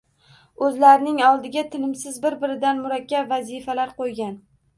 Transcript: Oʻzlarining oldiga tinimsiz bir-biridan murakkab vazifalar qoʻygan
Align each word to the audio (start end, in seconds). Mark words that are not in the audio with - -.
Oʻzlarining 0.67 1.19
oldiga 1.27 1.63
tinimsiz 1.75 2.17
bir-biridan 2.25 2.81
murakkab 2.87 3.29
vazifalar 3.37 3.95
qoʻygan 4.03 4.35